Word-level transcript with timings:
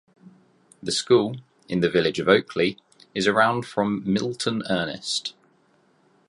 The 0.81 0.91
school, 0.91 1.37
in 1.69 1.81
the 1.81 1.87
village 1.87 2.17
of 2.19 2.27
Oakley, 2.27 2.79
is 3.13 3.27
around 3.27 3.67
from 3.67 4.01
Milton 4.03 4.63
Ernest. 4.67 5.35